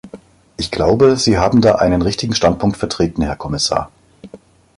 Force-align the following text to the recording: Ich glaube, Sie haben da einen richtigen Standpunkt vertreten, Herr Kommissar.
Ich 0.57 0.71
glaube, 0.71 1.15
Sie 1.15 1.37
haben 1.37 1.61
da 1.61 1.75
einen 1.75 2.01
richtigen 2.01 2.33
Standpunkt 2.33 2.75
vertreten, 2.75 3.21
Herr 3.21 3.35
Kommissar. 3.35 3.91